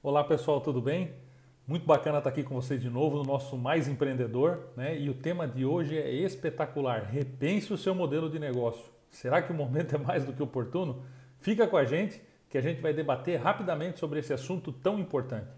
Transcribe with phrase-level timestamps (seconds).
[0.00, 1.10] Olá pessoal, tudo bem?
[1.66, 4.96] Muito bacana estar aqui com vocês de novo no nosso Mais Empreendedor, né?
[4.96, 7.02] E o tema de hoje é espetacular.
[7.10, 8.84] Repense o seu modelo de negócio.
[9.10, 11.02] Será que o momento é mais do que oportuno?
[11.40, 15.48] Fica com a gente que a gente vai debater rapidamente sobre esse assunto tão importante.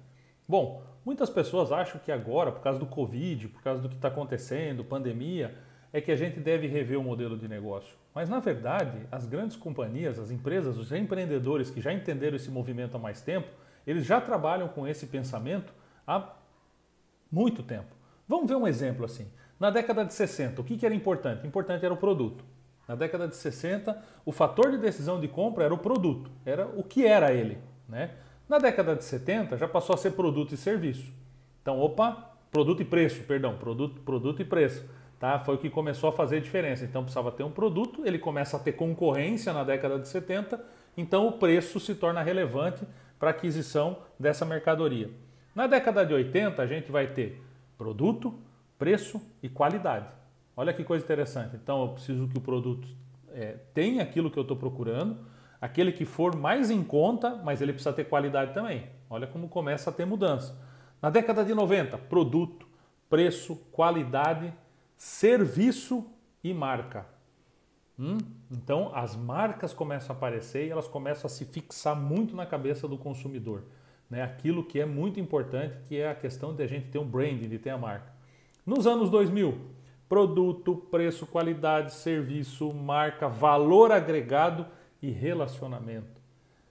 [0.48, 4.09] Bom, muitas pessoas acham que agora, por causa do Covid, por causa do que está
[4.09, 5.54] acontecendo, pandemia,
[5.93, 7.95] é que a gente deve rever o modelo de negócio.
[8.14, 12.96] Mas na verdade, as grandes companhias, as empresas, os empreendedores que já entenderam esse movimento
[12.96, 13.46] há mais tempo,
[13.87, 15.73] eles já trabalham com esse pensamento
[16.07, 16.32] há
[17.31, 17.95] muito tempo.
[18.29, 19.27] Vamos ver um exemplo assim.
[19.59, 21.46] Na década de 60, o que, era importante?
[21.46, 22.45] Importante era o produto.
[22.89, 26.82] Na década de 60, o fator de decisão de compra era o produto, era o
[26.82, 27.59] que era ele.
[27.89, 28.11] Né?
[28.49, 31.12] Na década de 70, já passou a ser produto e serviço.
[31.61, 34.84] Então, opa, produto e preço, perdão, produto, produto e preço.
[35.20, 35.39] Tá?
[35.39, 36.84] Foi o que começou a fazer diferença.
[36.84, 40.59] Então, precisava ter um produto, ele começa a ter concorrência na década de 70,
[40.97, 42.84] então o preço se torna relevante
[43.20, 45.11] para aquisição dessa mercadoria.
[45.55, 47.41] Na década de 80, a gente vai ter
[47.77, 48.35] produto,
[48.79, 50.07] preço e qualidade.
[50.57, 51.55] Olha que coisa interessante.
[51.55, 52.89] Então, eu preciso que o produto
[53.33, 55.19] é, tenha aquilo que eu estou procurando,
[55.61, 58.87] aquele que for mais em conta, mas ele precisa ter qualidade também.
[59.11, 60.59] Olha como começa a ter mudança.
[61.03, 62.67] Na década de 90, produto,
[63.09, 64.53] preço, qualidade,
[64.97, 66.07] serviço
[66.43, 67.07] e marca.
[68.01, 68.17] Hum?
[68.51, 72.89] Então as marcas começam a aparecer e elas começam a se fixar muito na cabeça
[72.89, 73.65] do consumidor.
[74.09, 74.23] Né?
[74.23, 77.47] Aquilo que é muito importante, que é a questão de a gente ter um branding,
[77.47, 78.11] de ter a marca.
[78.65, 79.55] Nos anos 2000,
[80.09, 84.67] produto, preço, qualidade, serviço, marca, valor agregado
[85.03, 86.21] e relacionamento.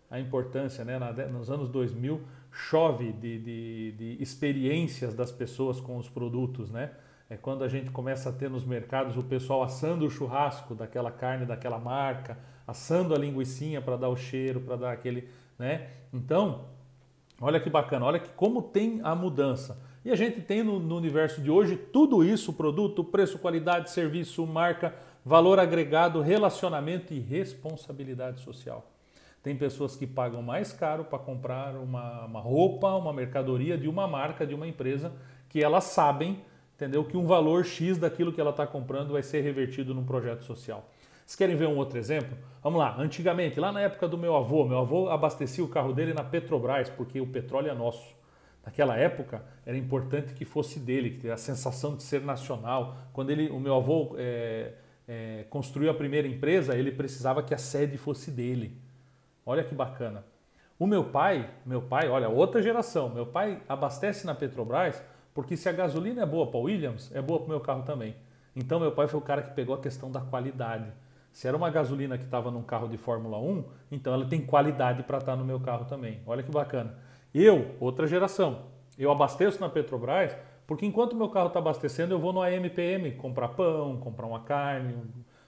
[0.09, 0.97] A importância, né?
[1.31, 6.91] nos anos 2000, chove de, de, de experiências das pessoas com os produtos, né?
[7.29, 11.11] É quando a gente começa a ter nos mercados o pessoal assando o churrasco daquela
[11.11, 12.35] carne, daquela marca,
[12.65, 15.89] assando a linguiçinha para dar o cheiro, para dar aquele, né?
[16.11, 16.65] Então,
[17.39, 19.79] olha que bacana, olha que como tem a mudança.
[20.03, 24.47] E a gente tem no, no universo de hoje tudo isso, produto, preço, qualidade, serviço,
[24.47, 28.89] marca, valor agregado, relacionamento e responsabilidade social.
[29.43, 34.07] Tem pessoas que pagam mais caro para comprar uma, uma roupa, uma mercadoria de uma
[34.07, 35.13] marca, de uma empresa,
[35.47, 36.41] que elas sabem
[36.79, 37.03] entendeu?
[37.03, 40.89] Que um valor X daquilo que ela está comprando vai ser revertido num projeto social.
[41.25, 42.37] Vocês querem ver um outro exemplo?
[42.63, 42.95] Vamos lá.
[42.97, 46.89] Antigamente, lá na época do meu avô, meu avô abastecia o carro dele na Petrobras,
[46.89, 48.15] porque o petróleo é nosso.
[48.65, 52.95] Naquela época era importante que fosse dele, que a sensação de ser nacional.
[53.11, 54.71] Quando ele, o meu avô é,
[55.07, 58.77] é, construiu a primeira empresa, ele precisava que a sede fosse dele.
[59.45, 60.23] Olha que bacana.
[60.79, 63.09] O meu pai, meu pai, olha, outra geração.
[63.09, 65.03] Meu pai abastece na Petrobras
[65.39, 67.83] porque se a gasolina é boa para o Williams, é boa para o meu carro
[67.83, 68.13] também.
[68.53, 70.91] Então meu pai foi o cara que pegou a questão da qualidade.
[71.31, 75.01] Se era uma gasolina que estava num carro de Fórmula 1, então ela tem qualidade
[75.03, 76.19] para estar tá no meu carro também.
[76.27, 76.93] Olha que bacana.
[77.33, 78.63] Eu, outra geração,
[78.97, 80.35] eu abasteço na Petrobras
[80.67, 84.93] porque enquanto meu carro está abastecendo, eu vou no AMPM comprar pão, comprar uma carne,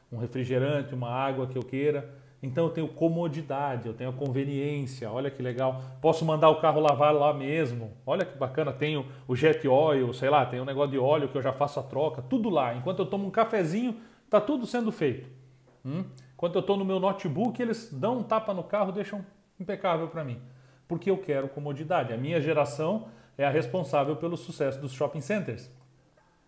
[0.09, 2.09] um refrigerante, uma água que eu queira.
[2.43, 5.81] Então eu tenho comodidade, eu tenho conveniência, olha que legal.
[6.01, 7.91] Posso mandar o carro lavar lá mesmo.
[8.05, 11.37] Olha que bacana, tenho o jet oil, sei lá, tem um negócio de óleo que
[11.37, 12.73] eu já faço a troca, tudo lá.
[12.75, 13.95] Enquanto eu tomo um cafezinho,
[14.29, 15.29] tá tudo sendo feito.
[15.85, 16.03] Hum?
[16.33, 19.23] Enquanto eu estou no meu notebook, eles dão um tapa no carro, deixam
[19.59, 20.39] impecável para mim.
[20.87, 22.11] Porque eu quero comodidade.
[22.11, 23.05] A minha geração
[23.37, 25.69] é a responsável pelo sucesso dos shopping centers,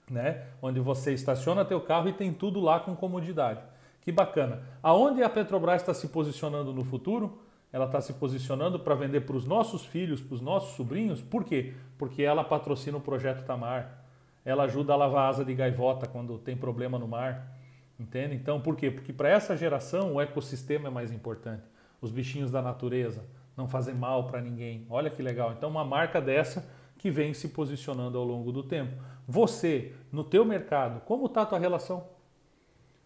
[0.09, 0.47] né?
[0.61, 3.61] Onde você estaciona teu carro e tem tudo lá com comodidade.
[4.03, 4.61] Que bacana.
[4.81, 7.39] Aonde a Petrobras está se posicionando no futuro?
[7.71, 11.21] Ela está se posicionando para vender para os nossos filhos, para os nossos sobrinhos.
[11.21, 11.73] Por quê?
[11.97, 14.03] Porque ela patrocina o projeto Tamar.
[14.43, 17.57] Ela ajuda a lavar asa de gaivota quando tem problema no mar.
[17.97, 18.35] Entende?
[18.35, 18.91] Então, por quê?
[18.91, 21.63] Porque para essa geração o ecossistema é mais importante.
[22.01, 23.23] Os bichinhos da natureza
[23.55, 24.85] não fazem mal para ninguém.
[24.89, 25.53] Olha que legal.
[25.53, 29.01] Então, uma marca dessa que vem se posicionando ao longo do tempo.
[29.25, 32.03] Você, no teu mercado, como está a tua relação?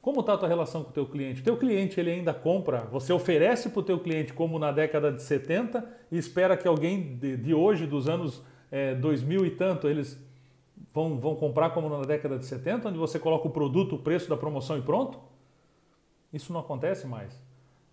[0.08, 1.42] Como está a tua relação com o teu cliente?
[1.42, 5.12] O teu cliente ele ainda compra, você oferece para o teu cliente como na década
[5.12, 9.86] de 70 e espera que alguém de, de hoje, dos anos é, 2000 e tanto,
[9.86, 10.18] eles
[10.94, 14.30] vão, vão comprar como na década de 70, onde você coloca o produto, o preço
[14.30, 15.20] da promoção e pronto?
[16.32, 17.38] Isso não acontece mais.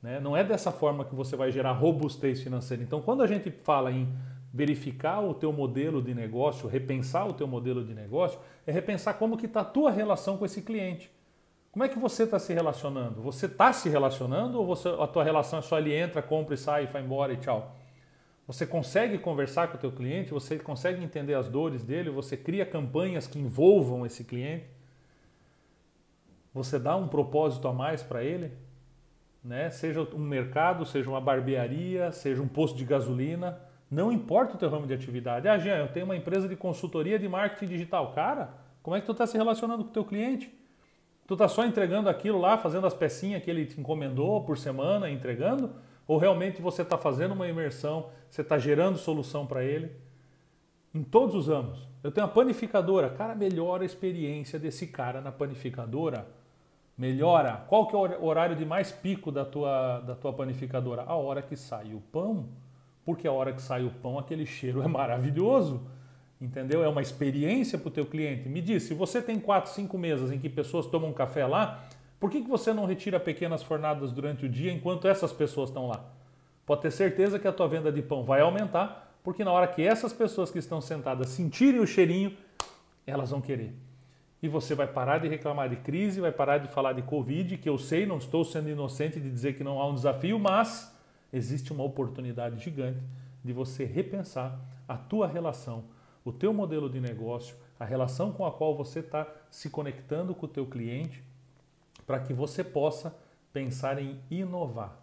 [0.00, 0.20] Né?
[0.20, 2.84] Não é dessa forma que você vai gerar robustez financeira.
[2.84, 4.08] Então, quando a gente fala em
[4.52, 9.36] verificar o teu modelo de negócio, repensar o teu modelo de negócio, é repensar como
[9.36, 11.12] que está a tua relação com esse cliente.
[11.74, 13.20] Como é que você está se relacionando?
[13.22, 16.56] Você está se relacionando ou você, a tua relação é só ele entra, compra e
[16.56, 17.74] sai, vai embora e tchau?
[18.46, 20.30] Você consegue conversar com o teu cliente?
[20.30, 22.10] Você consegue entender as dores dele?
[22.10, 24.66] Você cria campanhas que envolvam esse cliente?
[26.54, 28.52] Você dá um propósito a mais para ele?
[29.42, 29.68] Né?
[29.70, 33.58] Seja um mercado, seja uma barbearia, seja um posto de gasolina,
[33.90, 35.48] Não importa o teu ramo de atividade.
[35.48, 38.12] Ah, Jean, eu tenho uma empresa de consultoria de marketing digital.
[38.12, 40.62] Cara, como é que tu está se relacionando com o teu cliente?
[41.26, 45.10] Tu está só entregando aquilo lá, fazendo as pecinhas que ele te encomendou por semana,
[45.10, 45.70] entregando?
[46.06, 49.90] Ou realmente você está fazendo uma imersão, você está gerando solução para ele?
[50.94, 51.88] Em todos os ramos.
[52.02, 53.08] Eu tenho a panificadora.
[53.08, 56.26] Cara, melhora a experiência desse cara na panificadora.
[56.96, 57.64] Melhora.
[57.68, 61.02] Qual que é o horário de mais pico da tua, da tua panificadora?
[61.06, 62.48] A hora que sai o pão.
[63.04, 65.80] Porque a hora que sai o pão, aquele cheiro é maravilhoso.
[66.44, 66.84] Entendeu?
[66.84, 68.50] É uma experiência para o teu cliente.
[68.50, 71.82] Me diz, se você tem quatro, cinco mesas em que pessoas tomam café lá,
[72.20, 75.86] por que, que você não retira pequenas fornadas durante o dia enquanto essas pessoas estão
[75.86, 76.04] lá?
[76.66, 79.80] Pode ter certeza que a tua venda de pão vai aumentar, porque na hora que
[79.80, 82.36] essas pessoas que estão sentadas sentirem o cheirinho,
[83.06, 83.74] elas vão querer.
[84.42, 87.68] E você vai parar de reclamar de crise, vai parar de falar de Covid, que
[87.70, 90.94] eu sei, não estou sendo inocente de dizer que não há um desafio, mas
[91.32, 93.00] existe uma oportunidade gigante
[93.42, 95.93] de você repensar a tua relação
[96.24, 100.46] o teu modelo de negócio, a relação com a qual você está se conectando com
[100.46, 101.22] o teu cliente,
[102.06, 103.14] para que você possa
[103.52, 105.00] pensar em inovar.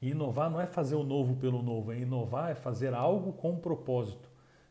[0.00, 3.56] E inovar não é fazer o novo pelo novo, é inovar é fazer algo com
[3.56, 4.28] propósito.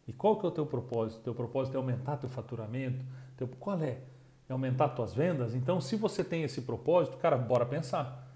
[0.07, 1.21] E qual que é o teu propósito?
[1.21, 3.05] Teu propósito é aumentar teu faturamento?
[3.37, 3.99] Teu, qual é?
[4.47, 5.53] É aumentar tuas vendas?
[5.53, 8.27] Então, se você tem esse propósito, cara, bora pensar.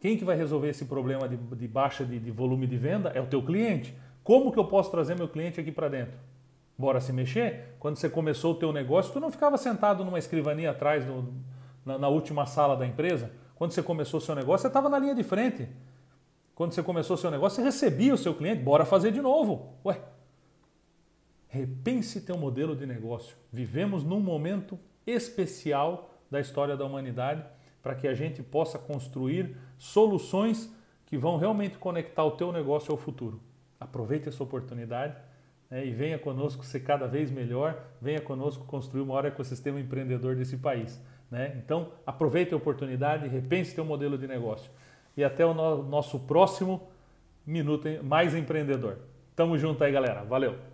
[0.00, 3.10] Quem que vai resolver esse problema de, de baixa de, de volume de venda?
[3.10, 3.94] É o teu cliente.
[4.24, 6.18] Como que eu posso trazer meu cliente aqui para dentro?
[6.82, 7.76] Bora se mexer?
[7.78, 11.32] Quando você começou o teu negócio, tu não ficava sentado numa escrivania atrás do,
[11.86, 13.30] na, na, última sala da empresa?
[13.54, 15.68] Quando você começou o seu negócio, você estava na linha de frente.
[16.56, 18.64] Quando você começou o seu negócio, você recebia o seu cliente.
[18.64, 19.74] Bora fazer de novo.
[19.86, 20.02] Ué,
[21.46, 23.36] repense teu modelo de negócio.
[23.52, 24.76] Vivemos num momento
[25.06, 27.44] especial da história da humanidade
[27.80, 30.68] para que a gente possa construir soluções
[31.06, 33.40] que vão realmente conectar o teu negócio ao futuro.
[33.78, 35.14] Aproveite essa oportunidade
[35.72, 40.36] né, e venha conosco ser cada vez melhor, venha conosco construir o maior ecossistema empreendedor
[40.36, 41.02] desse país.
[41.30, 41.54] Né?
[41.64, 44.70] Então, aproveite a oportunidade, repense seu modelo de negócio.
[45.16, 46.90] E até o no nosso próximo
[47.46, 48.98] Minuto Mais Empreendedor.
[49.34, 50.22] Tamo junto aí, galera.
[50.24, 50.71] Valeu!